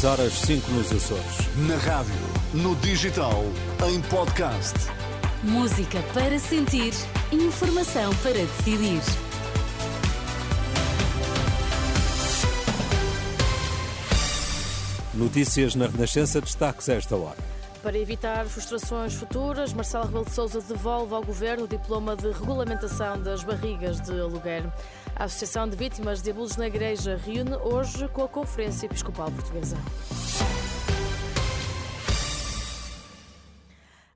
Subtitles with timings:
[0.00, 1.56] 6 horas 5 nos Açores.
[1.68, 2.14] Na rádio,
[2.54, 3.44] no digital,
[3.86, 4.74] em podcast.
[5.42, 6.94] Música para sentir,
[7.30, 9.02] informação para decidir.
[15.12, 17.59] Notícias na Renascença, destaques a esta hora.
[17.82, 23.20] Para evitar frustrações futuras, Marcelo Rebelo de Sousa devolve ao Governo o diploma de regulamentação
[23.22, 24.64] das barrigas de aluguer.
[25.16, 29.78] A Associação de Vítimas de Abusos na Igreja reúne hoje com a Conferência Episcopal Portuguesa.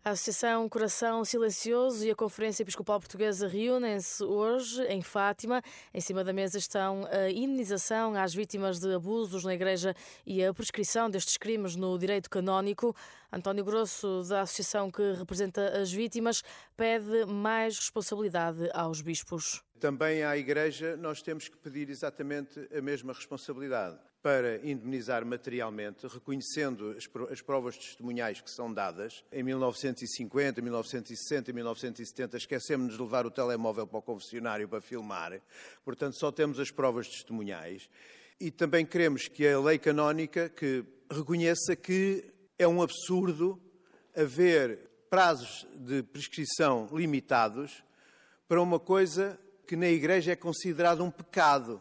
[0.07, 5.63] A Associação Coração Silencioso e a Conferência Episcopal Portuguesa reúnem-se hoje em Fátima.
[5.95, 9.97] Em cima da mesa estão a indenização às vítimas de abusos na Igreja
[10.27, 12.95] e a prescrição destes crimes no direito canónico.
[13.33, 16.43] António Grosso, da associação que representa as vítimas,
[16.77, 19.63] pede mais responsabilidade aos bispos.
[19.81, 26.97] Também à Igreja nós temos que pedir exatamente a mesma responsabilidade para indemnizar materialmente, reconhecendo
[27.31, 29.23] as provas testemunhais que são dadas.
[29.31, 35.43] Em 1950, 1960, 1970, esquecemos de levar o telemóvel para o confessionário para filmar,
[35.85, 37.91] portanto, só temos as provas testemunhais.
[38.41, 42.25] E também queremos que a lei canónica que reconheça que
[42.59, 43.61] é um absurdo
[44.17, 47.85] haver prazos de prescrição limitados
[48.49, 51.79] para uma coisa que na Igreja é considerado um pecado.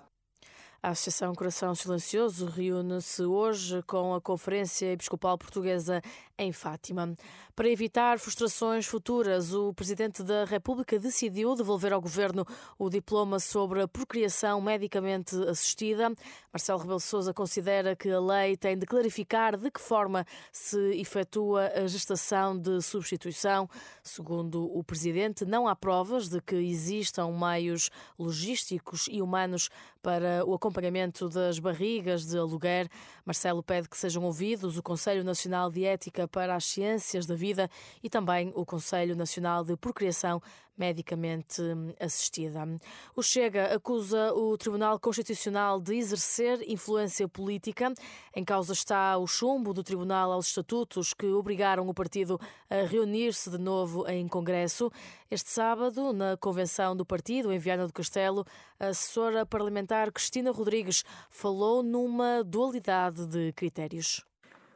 [0.83, 6.01] A Associação Coração Silencioso reúne-se hoje com a Conferência Episcopal Portuguesa
[6.37, 7.15] em Fátima.
[7.55, 12.45] Para evitar frustrações futuras, o Presidente da República decidiu devolver ao Governo
[12.77, 16.11] o diploma sobre a procriação medicamente assistida.
[16.51, 21.67] Marcelo Rebelo Sousa considera que a lei tem de clarificar de que forma se efetua
[21.67, 23.69] a gestação de substituição.
[24.01, 27.89] Segundo o Presidente, não há provas de que existam meios
[28.19, 29.69] logísticos e humanos
[30.03, 32.89] para o acompanhamento das barrigas de aluguer.
[33.25, 37.69] Marcelo pede que sejam ouvidos o Conselho Nacional de Ética para as Ciências da Vida
[38.03, 40.41] e também o Conselho Nacional de Procriação
[40.77, 41.61] medicamente
[41.99, 42.67] assistida.
[43.15, 47.93] O Chega acusa o Tribunal Constitucional de exercer influência política.
[48.35, 53.51] Em causa está o chumbo do Tribunal aos estatutos que obrigaram o partido a reunir-se
[53.51, 54.91] de novo em Congresso.
[55.29, 58.45] Este sábado, na convenção do partido em Viana do Castelo,
[58.79, 64.25] a assessora parlamentar Cristina Rodrigues falou numa dualidade de critérios.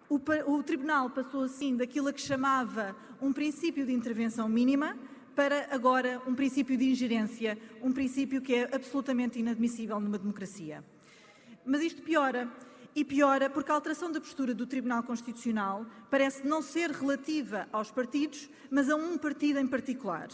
[0.10, 4.98] O, o Tribunal passou assim daquilo a que chamava um princípio de intervenção mínima
[5.36, 10.84] para agora um princípio de ingerência, um princípio que é absolutamente inadmissível numa democracia.
[11.66, 12.50] Mas isto piora.
[12.96, 17.92] E piora porque a alteração da postura do Tribunal Constitucional parece não ser relativa aos
[17.92, 20.30] partidos, mas a um partido em particular.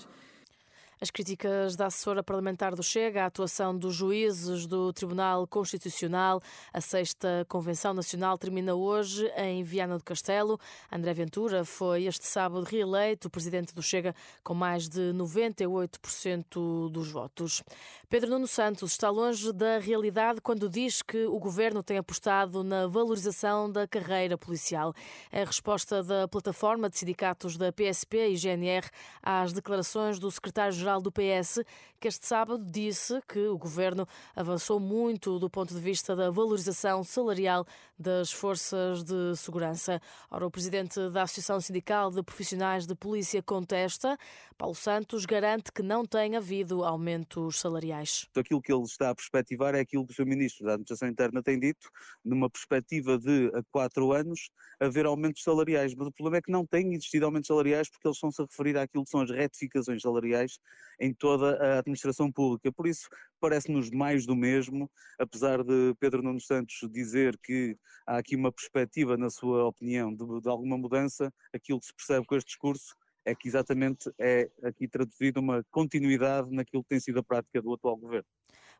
[1.03, 6.41] As críticas da assessora parlamentar do Chega à atuação dos juízes do Tribunal Constitucional.
[6.71, 10.57] A sexta Convenção Nacional termina hoje em Viana do Castelo.
[10.89, 14.15] André Ventura foi este sábado reeleito presidente do Chega
[14.45, 17.61] com mais de 98% dos votos.
[18.09, 22.87] Pedro Nuno Santos está longe da realidade quando diz que o governo tem apostado na
[22.87, 24.93] valorização da carreira policial.
[25.33, 28.87] A resposta da plataforma de sindicatos da PSP e GNR
[29.21, 31.59] às declarações do secretário-geral do PS,
[31.99, 37.03] que este sábado disse que o governo avançou muito do ponto de vista da valorização
[37.03, 37.65] salarial
[37.97, 40.01] das forças de segurança.
[40.29, 44.17] Ora, o presidente da Associação Sindical de Profissionais de Polícia contesta.
[44.57, 48.27] Paulo Santos garante que não tem havido aumentos salariais.
[48.35, 50.25] Aquilo que ele está a perspectivar é aquilo que o Sr.
[50.25, 51.89] Ministro da Administração Interna tem dito,
[52.23, 54.49] numa perspectiva de a quatro anos
[54.79, 55.93] haver aumentos salariais.
[55.95, 58.77] Mas o problema é que não tem existido aumentos salariais porque eles estão-se a referir
[58.77, 60.59] àquilo que são as retificações salariais
[60.99, 62.71] em toda a administração pública.
[62.71, 63.07] Por isso,
[63.39, 64.89] parece-nos mais do mesmo,
[65.19, 67.77] apesar de Pedro Nuno Santos dizer que
[68.07, 72.25] há aqui uma perspectiva, na sua opinião, de, de alguma mudança, aquilo que se percebe
[72.25, 72.95] com este discurso
[73.25, 77.73] é que exatamente é aqui traduzido uma continuidade naquilo que tem sido a prática do
[77.73, 78.27] atual governo.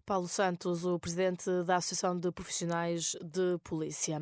[0.06, 4.22] Paulo Santos, o presidente da Associação de Profissionais de Polícia.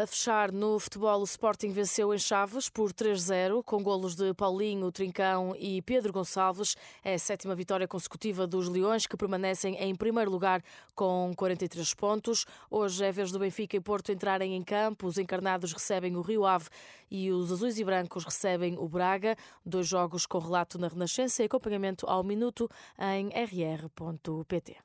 [0.00, 4.90] A fechar no futebol, o Sporting venceu em Chaves por 3-0, com golos de Paulinho,
[4.90, 6.74] Trincão e Pedro Gonçalves.
[7.04, 10.62] É a sétima vitória consecutiva dos Leões, que permanecem em primeiro lugar
[10.94, 12.46] com 43 pontos.
[12.70, 15.06] Hoje é vez do Benfica e Porto entrarem em campo.
[15.06, 16.70] Os encarnados recebem o Rio Ave
[17.10, 19.36] e os azuis e brancos recebem o Braga.
[19.66, 24.78] Dois jogos com relato na Renascença e acompanhamento ao minuto em rr.pt.